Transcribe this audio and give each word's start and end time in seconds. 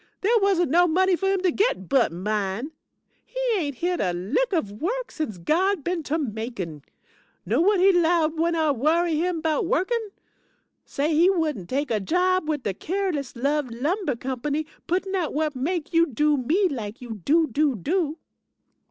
There 0.21 0.39
wasn't 0.41 0.71
no 0.71 0.87
money 0.87 1.15
for 1.15 1.27
him 1.29 1.41
to 1.41 1.51
git 1.51 1.87
but 1.87 2.11
mine. 2.11 2.71
He 3.23 3.39
ain't 3.55 3.75
hit 3.75 3.99
a 4.01 4.13
lick 4.13 4.51
of 4.51 4.81
work 4.81 5.11
since 5.11 5.37
God 5.37 5.83
been 5.83 6.01
to 6.01 6.17
Macon. 6.17 6.83
Know 7.45 7.61
whut 7.63 7.79
he 7.79 7.91
'lowed 7.91 8.35
when 8.35 8.55
I 8.55 8.71
worry 8.71 9.17
him 9.17 9.41
'bout 9.41 9.67
workin'? 9.67 10.09
Says 10.85 11.11
he 11.11 11.29
wouldn't 11.29 11.69
take 11.69 11.91
a 11.91 11.99
job 11.99 12.49
wid 12.49 12.63
de 12.63 12.73
Careless 12.73 13.35
Love 13.35 13.69
Lumber 13.69 14.15
Company, 14.15 14.65
puttin' 14.87 15.13
out 15.13 15.33
whut 15.33 15.55
make 15.55 15.93
you 15.93 16.07
do 16.07 16.35
me 16.35 16.67
lak 16.67 16.99
you 16.99 17.21
do, 17.23 17.45
do, 17.45 17.75
do. 17.75 18.17